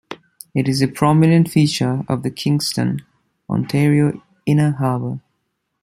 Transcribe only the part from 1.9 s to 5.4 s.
of the Kingston, Ontario Inner Harbour.